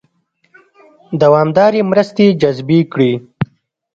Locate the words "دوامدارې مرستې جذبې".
1.21-2.79